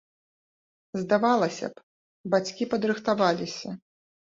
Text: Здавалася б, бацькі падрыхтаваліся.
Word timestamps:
Здавалася 1.01 1.69
б, 1.75 1.85
бацькі 2.37 2.69
падрыхтаваліся. 2.73 3.79